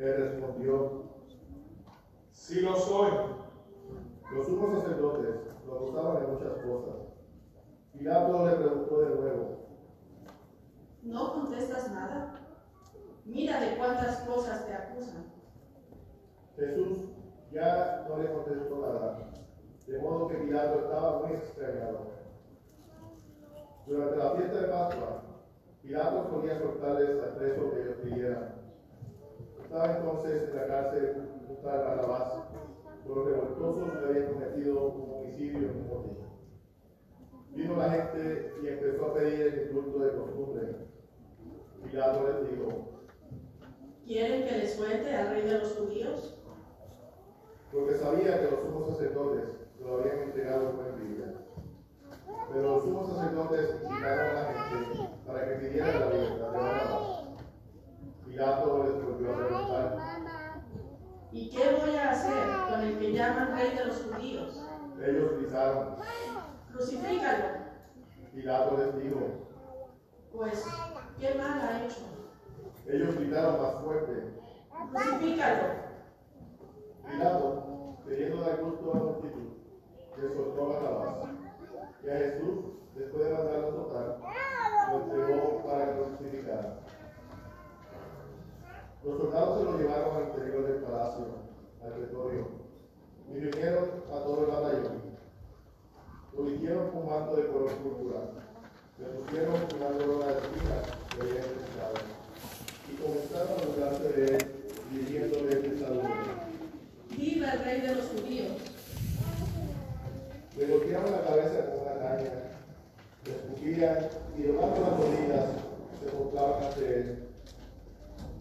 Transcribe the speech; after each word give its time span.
Él 0.00 0.16
respondió, 0.16 1.02
Sí 2.32 2.62
lo 2.62 2.74
soy. 2.74 3.10
los 4.32 4.46
sumos 4.46 4.80
sacerdotes 4.80 5.36
lo 5.66 5.74
acusaban 5.74 6.20
de 6.20 6.26
muchas 6.28 6.52
cosas. 6.64 6.94
Pilato 7.92 8.46
le 8.46 8.52
preguntó 8.54 9.00
de 9.02 9.14
nuevo, 9.14 9.56
¿No 11.02 11.32
contestas 11.34 11.92
nada? 11.92 12.34
Mira 13.26 13.60
de 13.60 13.76
cuántas 13.76 14.20
cosas 14.20 14.66
te 14.66 14.72
acusan. 14.72 15.24
Jesús 16.56 17.10
ya 17.52 18.06
no 18.08 18.18
le 18.18 18.32
contestó 18.32 18.80
nada, 18.80 19.30
de 19.86 19.98
modo 19.98 20.28
que 20.28 20.36
Pilato 20.36 20.80
estaba 20.80 21.26
muy 21.26 21.36
extrañado. 21.36 22.10
Durante 23.86 24.16
la 24.16 24.30
fiesta 24.32 24.60
de 24.62 24.68
Pascua, 24.68 25.22
Pilato 25.82 26.30
solía 26.30 26.58
soltarles 26.58 27.22
al 27.22 27.36
preso 27.36 27.70
que 27.70 27.82
ellos 27.82 27.96
pidieran. 28.02 28.59
Estaba 29.70 29.98
entonces 29.98 30.48
en 30.50 30.56
la 30.56 30.66
cárcel 30.66 31.28
un 31.48 31.62
tal 31.62 31.78
Barrabás, 31.78 32.32
por 33.06 33.18
los 33.18 33.26
revoltosos 33.26 33.88
que 33.92 34.04
habían 34.04 34.32
cometido 34.32 34.88
un 34.88 35.14
homicidio 35.14 35.58
en 35.58 35.76
un 35.76 35.88
motín. 35.88 36.18
Vino 37.54 37.76
la 37.76 37.90
gente 37.90 38.52
y 38.60 38.66
empezó 38.66 39.06
a 39.06 39.14
pedir 39.14 39.40
el 39.42 39.68
indulto 39.68 39.98
de 40.00 40.16
costumbre. 40.16 40.62
Pilato 41.84 42.28
les 42.28 42.50
dijo, 42.50 42.88
¿Quieren 44.04 44.48
que 44.48 44.58
les 44.58 44.74
suelte 44.74 45.14
al 45.14 45.28
rey 45.30 45.42
de 45.42 45.58
los 45.58 45.72
judíos? 45.76 46.36
porque 47.72 47.94
sabía 47.94 48.40
que 48.40 48.50
los 48.50 48.62
sumos 48.62 48.88
sacerdotes 48.88 49.50
lo 49.80 49.98
habían 49.98 50.18
entregado 50.18 50.72
con 50.74 50.86
envidia. 50.88 51.32
Pero 52.52 52.62
los 52.62 52.82
sumos 52.82 53.14
sacerdotes 53.14 53.76
incitaron 53.84 54.36
a 54.36 54.42
la 54.42 54.52
gente 54.52 55.08
para 55.24 55.48
que 55.48 55.54
pidiera 55.54 56.00
la 56.00 56.10
libertad 56.10 56.50
de 56.50 56.58
Barrabás. 56.58 57.20
Pilato 58.30 58.84
les 58.84 59.04
volvió 59.04 59.32
a 59.32 59.36
preguntar, 59.36 59.98
¿Y 61.32 61.50
qué 61.50 61.76
voy 61.80 61.89
a 62.00 62.10
hacer 62.10 62.48
con 62.70 62.80
el 62.80 62.98
que 62.98 63.12
llaman 63.12 63.52
rey 63.56 63.76
de 63.76 63.84
los 63.86 64.02
judíos? 64.02 64.66
ellos 65.02 65.32
gritaron. 65.38 65.96
Crucifícalo. 66.72 67.44
Pilato 68.34 68.76
les 68.76 69.02
dijo, 69.02 69.20
Pues, 70.32 70.64
¿qué 71.18 71.34
mal 71.34 71.60
ha 71.60 71.84
hecho? 71.84 72.00
ellos 72.86 73.14
gritaron 73.16 73.62
más 73.62 73.82
fuerte. 73.82 74.34
Crucifícalo. 74.92 75.62
Pilato, 77.10 77.96
queriendo 78.06 78.42
dar 78.42 78.56
gusto 78.62 78.92
a 78.92 78.96
la 78.96 79.02
multitud, 79.04 79.48
le 80.16 80.34
soltó 80.34 80.68
Barrabás. 80.68 81.16
Y 82.04 82.08
a 82.08 82.16
Jesús, 82.16 82.58
después 82.94 83.24
de 83.24 83.32
mandarlo 83.34 83.70
soltar, 83.72 84.18
lo 84.90 85.02
entregó 85.02 85.62
para 85.64 85.92
crucificaran. 85.96 86.80
Los 89.02 89.18
soldados 89.18 89.58
se 89.58 89.64
lo 89.64 89.78
llevaron 89.78 90.16
al 90.16 90.22
interior 90.28 90.66
del 90.66 90.82
palacio, 90.82 91.24
y 93.32 93.38
reunieron 93.38 93.90
a 94.08 94.24
todo 94.24 94.40
el 94.40 94.50
batallón. 94.50 95.00
Lo 96.36 96.44
vistieron 96.44 96.90
con 96.90 97.06
manto 97.06 97.36
de 97.36 97.46
color 97.46 97.70
púrpura, 97.76 98.20
le 98.98 99.06
pusieron 99.06 99.54
una 99.54 99.98
corona 99.98 100.26
de 100.26 100.32
espinas 100.32 100.86
que 101.10 101.20
habían 101.20 101.44
pensado, 101.44 101.94
y 102.88 102.92
comenzaron 102.96 103.60
a 103.60 103.66
burlarse 103.66 104.08
de 104.12 104.36
él, 104.36 104.46
dirigiéndole 104.92 105.52
este 105.52 105.78
saludo. 105.78 106.08
Viva 107.16 107.52
el 107.52 107.64
rey 107.64 107.80
de 107.80 107.94
los 107.94 108.06
judíos. 108.06 108.52
Le 110.56 110.66
golpeaban 110.66 111.12
la 111.12 111.22
cabeza 111.22 111.66
con 111.66 111.80
una 111.80 111.94
caña, 112.00 112.32
le 113.24 113.30
escupían 113.32 114.08
y 114.36 114.42
llevando 114.42 114.80
las 114.80 114.98
rodillas 114.98 115.46
se 116.00 116.10
postraban 116.10 116.64
ante 116.64 117.00
él. 117.00 117.28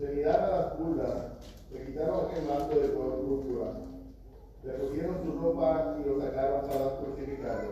Le 0.00 0.08
miraron 0.12 0.50
las 0.50 0.78
burlas, 0.78 1.35
le 1.76 1.84
quitaron 1.84 2.26
aquel 2.26 2.44
manto 2.44 2.80
de 2.80 2.94
color 2.94 3.20
púrpura, 3.20 3.72
le 4.64 4.78
cogieron 4.78 5.16
su 5.22 5.38
ropa 5.38 5.96
y 6.00 6.08
lo 6.08 6.20
sacaron 6.20 6.60
para 6.62 6.96
crucificarlo. 6.98 7.70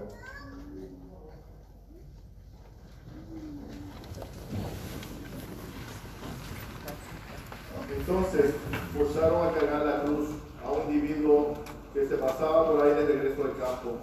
Entonces 7.97 8.55
forzaron 8.97 9.49
a 9.49 9.53
cargar 9.53 9.87
la 9.87 10.05
cruz 10.05 10.29
a 10.63 10.71
un 10.71 10.93
individuo 10.93 11.55
que 11.95 12.07
se 12.07 12.17
pasaba 12.17 12.71
por 12.71 12.83
ahí 12.83 12.95
de 12.95 13.07
regreso 13.07 13.45
al 13.45 13.57
campo, 13.57 13.97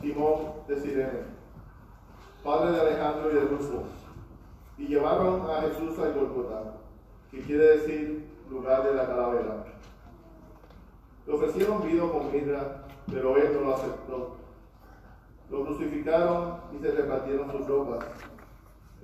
Simón 0.00 0.52
de 0.68 0.80
Sirene, 0.80 1.20
padre 2.42 2.72
de 2.72 2.80
Alejandro 2.80 3.30
y 3.30 3.34
de 3.34 3.40
Rufo, 3.40 3.84
y 4.76 4.86
llevaron 4.88 5.48
a 5.50 5.62
Jesús 5.62 5.98
al 5.98 6.12
Golgota, 6.12 6.74
que 7.30 7.40
quiere 7.40 7.78
decir 7.78 8.33
lugar 8.50 8.84
de 8.84 8.94
la 8.94 9.06
calavera. 9.06 9.64
Le 11.26 11.32
ofrecieron 11.32 11.86
vino 11.86 12.12
con 12.12 12.32
mirra, 12.32 12.84
pero 13.10 13.36
él 13.36 13.52
no 13.54 13.60
lo 13.60 13.74
aceptó. 13.74 14.36
Lo 15.50 15.64
crucificaron 15.64 16.60
y 16.74 16.82
se 16.82 16.90
repartieron 16.90 17.50
sus 17.50 17.66
ropas, 17.66 18.04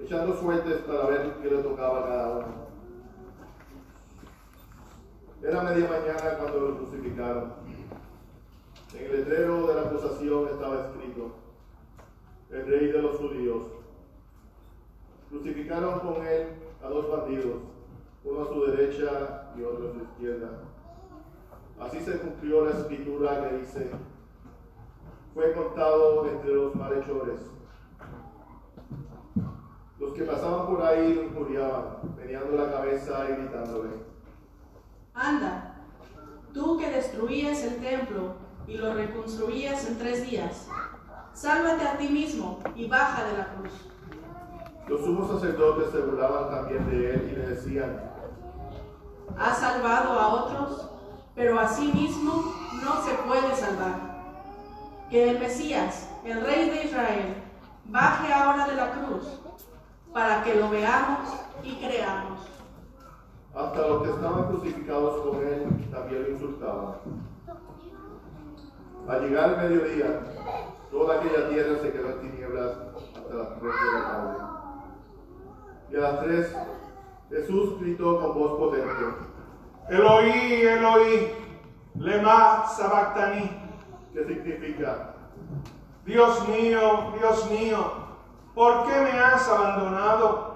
echando 0.03 0.35
suertes 0.35 0.79
para 0.83 1.07
ver 1.07 1.35
qué 1.43 1.51
le 1.51 1.63
tocaba 1.63 2.01
a 2.01 2.09
cada 2.09 2.37
uno. 2.39 2.71
Era 5.43 5.63
media 5.63 5.89
mañana 5.89 6.39
cuando 6.39 6.61
lo 6.61 6.77
crucificaron. 6.79 7.53
En 8.95 9.05
el 9.05 9.13
letrero 9.13 9.69
de 9.69 9.75
la 9.75 9.83
acusación 9.83 10.49
estaba 10.49 10.87
escrito, 10.87 11.31
el 12.51 12.67
rey 12.67 12.87
de 12.89 13.03
los 13.03 13.17
judíos. 13.17 13.63
Crucificaron 15.29 16.01
con 16.01 16.27
él 16.27 16.49
a 16.83 16.89
dos 16.89 17.09
bandidos, 17.11 17.61
uno 18.25 18.43
a 18.43 18.49
su 18.49 18.67
derecha 18.67 19.53
y 19.57 19.63
otro 19.63 19.89
a 19.89 19.93
su 19.93 19.99
izquierda. 20.03 20.49
Así 21.81 22.01
se 22.01 22.19
cumplió 22.19 22.65
la 22.67 22.73
escritura 22.73 23.49
que 23.49 23.57
dice, 23.57 23.91
fue 25.33 25.53
contado 25.55 26.27
entre 26.29 26.55
los 26.55 26.75
malhechores. 26.75 27.41
Los 29.99 30.13
que 30.13 30.25
pasaban 30.25 30.67
por 30.67 30.83
ahí 30.83 31.15
lo 31.15 31.23
injuriaban, 31.25 32.17
meneando 32.17 32.57
la 32.57 32.71
cabeza 32.71 33.27
y 33.29 33.33
gritándole. 33.35 33.91
Anda, 35.15 35.75
tú 36.53 36.79
que 36.79 36.91
destruías 36.91 37.63
el 37.65 37.77
templo 37.81 38.35
y 38.67 38.77
lo 38.77 38.95
reconstruías 38.95 39.87
en 39.89 39.99
tres 39.99 40.29
días, 40.29 40.69
sálvate 41.33 41.87
a 41.87 41.99
ti 41.99 42.09
mismo 42.09 42.61
y 42.75 42.87
baja 42.89 43.25
de 43.25 43.39
la 43.39 43.55
cruz. 43.55 43.73
Los 44.91 45.03
sumos 45.03 45.31
sacerdotes 45.31 45.93
se 45.93 46.01
burlaban 46.01 46.51
también 46.51 46.91
de 46.91 47.15
él 47.15 47.31
y 47.31 47.37
le 47.37 47.47
decían, 47.47 48.11
Has 49.39 49.59
salvado 49.59 50.19
a 50.19 50.29
otros, 50.35 50.91
pero 51.37 51.61
a 51.61 51.69
sí 51.69 51.93
mismo 51.93 52.53
no 52.83 53.01
se 53.01 53.15
puede 53.23 53.55
salvar. 53.55 53.95
Que 55.09 55.31
el 55.31 55.39
Mesías, 55.39 56.09
el 56.25 56.45
Rey 56.45 56.71
de 56.71 56.87
Israel, 56.87 57.37
baje 57.85 58.33
ahora 58.33 58.67
de 58.67 58.75
la 58.75 58.91
cruz, 58.91 59.41
para 60.13 60.43
que 60.43 60.57
lo 60.57 60.69
veamos 60.69 61.29
y 61.63 61.77
creamos. 61.77 62.41
hasta 63.55 63.87
los 63.87 64.03
que 64.03 64.11
estaban 64.11 64.45
crucificados 64.49 65.25
con 65.25 65.37
él 65.47 65.89
también 65.93 66.23
lo 66.25 66.31
insultaban. 66.31 66.95
Al 69.07 69.21
llegar 69.23 69.51
el 69.51 69.69
mediodía, 69.69 70.21
toda 70.91 71.21
aquella 71.21 71.49
tierra 71.49 71.79
se 71.81 71.93
quedó 71.93 72.09
en 72.11 72.21
tinieblas 72.23 72.73
hasta 73.17 73.35
las 73.35 73.61
tres 73.61 73.73
de 73.73 73.93
la 73.93 74.03
tarde. 74.03 74.51
Y 75.91 75.97
a 75.97 76.01
las 76.01 76.21
tres, 76.21 76.57
Jesús 77.31 77.81
gritó 77.81 78.21
con 78.21 78.39
voz 78.39 78.59
potente, 78.59 78.93
Eloí, 79.89 80.63
Eloí, 80.63 81.33
lema 81.97 82.67
sabactani. 82.67 83.51
que 84.13 84.25
significa, 84.25 85.15
Dios 86.05 86.49
mío, 86.49 87.13
Dios 87.19 87.51
mío, 87.51 87.93
¿por 88.55 88.85
qué 88.85 89.01
me 89.01 89.19
has 89.19 89.49
abandonado? 89.49 90.51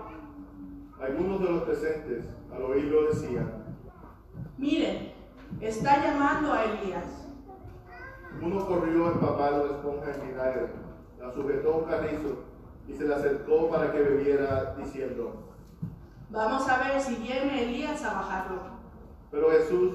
algunos 1.01 1.41
de 1.41 1.49
los 1.51 1.63
presentes 1.65 2.25
al 2.55 2.63
oírlo 2.63 3.09
decían, 3.09 3.65
Miren, 4.57 5.13
está 5.61 6.03
llamando 6.03 6.53
a 6.53 6.65
Elías. 6.65 7.29
uno 8.41 8.67
corrió 8.67 9.07
a 9.07 9.13
empapar 9.13 9.53
una 9.55 9.65
esponja 9.65 10.15
en 10.15 10.29
vinagre, 10.29 10.69
la 11.21 11.33
sujetó 11.33 11.75
a 11.75 11.77
un 11.77 11.85
carrizo 11.85 12.54
y 12.89 12.93
se 12.95 13.05
le 13.05 13.15
acercó 13.15 13.71
para 13.71 13.93
que 13.93 13.99
bebiera, 14.01 14.75
diciendo, 14.77 15.41
Vamos 16.31 16.69
a 16.69 16.79
ver 16.79 17.01
si 17.01 17.15
viene 17.17 17.63
Elías 17.65 18.03
a 18.03 18.15
bajarlo. 18.15 18.61
pero 19.31 19.51
Jesús, 19.51 19.95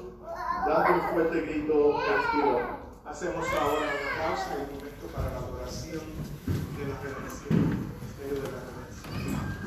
dando 0.65 0.93
un 0.93 1.01
fuerte 1.13 1.41
grito, 1.41 1.99
expiró. 1.99 2.79
Hacemos 3.05 3.45
ahora 3.59 3.81
una 3.81 4.27
pausa 4.27 4.55
y 4.57 4.61
un 4.61 4.77
momento 4.77 5.07
para 5.15 5.31
la 5.31 5.37
adoración 5.39 6.01
de 6.77 6.83
la 6.87 6.95
de 8.19 8.41
la 8.41 9.58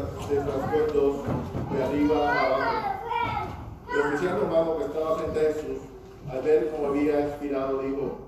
redención. 0.00 0.30
de 0.30 0.52
traspuestos 0.52 1.16
de 1.72 1.82
arriba 1.82 2.32
a 2.32 2.46
abajo. 2.46 3.00
El 3.92 4.00
oficial 4.00 4.40
romano 4.40 4.78
que 4.78 4.84
estaba 4.84 5.16
frente 5.16 5.40
a 5.40 5.52
Jesús, 5.52 5.78
al 6.30 6.42
ver 6.42 6.70
cómo 6.70 6.88
había 6.88 7.26
expirado, 7.26 7.82
dijo, 7.82 8.18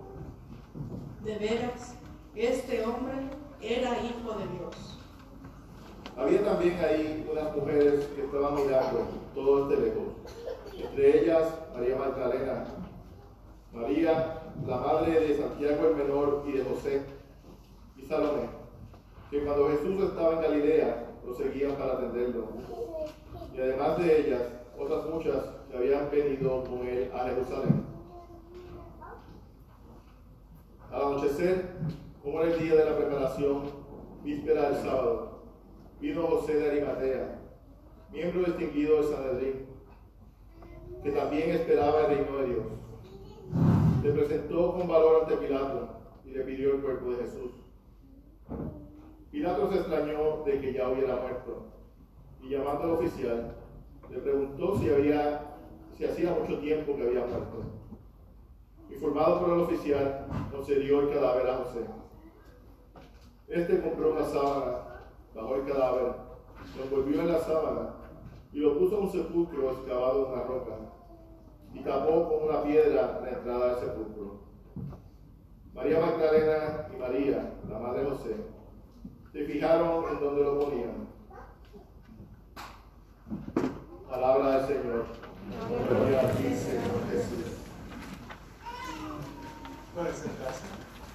De 1.25 1.39
veras, 1.39 1.95
este 2.35 2.85
hombre 2.85 3.15
era 3.61 3.91
hijo 4.03 4.39
de 4.39 4.47
Dios. 4.59 4.99
Había 6.17 6.45
también 6.45 6.79
ahí 6.85 7.27
unas 7.31 7.57
mujeres 7.57 8.07
que 8.15 8.25
estaban 8.25 8.55
mirando 8.55 9.07
todo 9.35 9.71
este 9.71 9.87
lejos. 9.87 10.05
Entre 10.77 11.23
ellas, 11.23 11.49
María 11.75 11.97
Magdalena, 11.97 12.65
María, 13.73 14.43
la 14.67 14.77
madre 14.77 15.21
de 15.21 15.39
Santiago 15.39 15.89
el 15.89 15.97
Menor 15.97 16.45
y 16.47 16.53
de 16.53 16.65
José, 16.65 17.03
y 17.97 18.05
Salomé, 18.05 18.49
que 19.31 19.45
cuando 19.45 19.69
Jesús 19.69 20.03
estaba 20.03 20.35
en 20.35 20.43
Galilea, 20.43 21.12
lo 21.25 21.35
seguían 21.35 21.73
para 21.77 21.95
atenderlo. 21.95 22.49
Y 23.55 23.61
además 23.61 23.99
de 23.99 24.21
ellas, 24.21 24.43
otras 24.79 25.07
muchas 25.07 25.45
que 25.71 25.77
habían 25.77 26.11
venido 26.11 26.65
con 26.65 26.87
él 26.87 27.11
a 27.15 27.25
Jerusalén. 27.25 27.85
Al 30.91 31.03
anochecer, 31.03 31.71
como 32.23 32.41
era 32.43 32.53
el 32.53 32.61
día 32.61 32.75
de 32.75 32.91
la 32.91 32.97
preparación, 32.97 33.63
víspera 34.23 34.71
del 34.71 34.83
sábado, 34.83 35.43
vino 36.01 36.27
José 36.27 36.55
de 36.55 36.71
Arimatea, 36.71 37.39
miembro 38.13 38.45
distinguido 38.45 38.99
de 38.99 39.09
Sanedrín, 39.09 39.67
que 41.03 41.11
también 41.11 41.51
esperaba 41.51 42.03
el 42.03 42.19
reino 42.19 42.37
de 42.39 42.47
Dios. 42.47 42.67
Se 44.03 44.11
presentó 44.11 44.73
con 44.75 44.89
valor 44.89 45.23
ante 45.23 45.37
Pilato 45.37 45.89
y 46.25 46.31
le 46.31 46.45
pidió 46.45 46.75
el 46.75 46.83
cuerpo 46.83 47.11
de 47.11 47.17
Jesús. 47.17 47.53
Pilato 49.33 49.71
se 49.71 49.79
extrañó 49.79 50.45
de 50.45 50.61
que 50.61 50.75
ya 50.75 50.91
hubiera 50.91 51.17
muerto 51.17 51.63
y 52.43 52.51
llamando 52.51 52.85
al 52.85 52.91
oficial, 52.91 53.55
le 54.11 54.19
preguntó 54.19 54.77
si, 54.79 54.91
había, 54.91 55.57
si 55.97 56.05
hacía 56.05 56.37
mucho 56.39 56.59
tiempo 56.59 56.95
que 56.95 57.03
había 57.03 57.25
muerto. 57.25 57.63
Informado 58.91 59.41
por 59.41 59.55
el 59.55 59.61
oficial, 59.61 60.27
concedió 60.53 61.01
el 61.01 61.15
cadáver 61.15 61.49
a 61.49 61.57
José. 61.57 61.81
Este 63.49 63.81
compró 63.81 64.13
una 64.13 64.25
sábana, 64.25 64.77
bajó 65.35 65.55
el 65.55 65.65
cadáver, 65.65 66.13
lo 66.77 66.85
envolvió 66.85 67.21
en 67.23 67.33
la 67.33 67.39
sábana 67.39 67.95
y 68.53 68.59
lo 68.59 68.79
puso 68.79 68.99
en 68.99 69.05
un 69.05 69.11
sepulcro 69.13 69.71
excavado 69.71 70.27
en 70.27 70.33
una 70.35 70.43
roca 70.43 70.77
y 71.73 71.81
tapó 71.81 72.29
con 72.29 72.51
una 72.51 72.63
piedra 72.65 73.21
la 73.23 73.31
entrada 73.31 73.67
del 73.69 73.79
sepulcro. 73.79 74.41
María 75.73 76.01
Magdalena 76.01 76.89
y 76.95 77.01
María, 77.01 77.55
la 77.71 77.79
madre 77.79 78.05
de 78.05 78.11
José, 78.11 78.37
se 79.33 79.45
fijaron 79.47 80.05
en 80.11 80.21
donde 80.21 80.43
lo 80.43 80.61
ponían. 80.61 81.09
Palabra 84.09 84.59
del 84.59 84.67
Señor. 84.67 85.07
Gloria 85.89 86.21
a 86.21 86.31
ti, 86.33 86.43
Señor 86.55 87.01
Jesús. 87.11 87.57
Puede 89.95 90.13
sentarse. 90.13 90.92